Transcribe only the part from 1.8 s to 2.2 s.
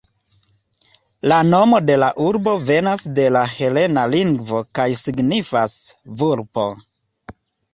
de la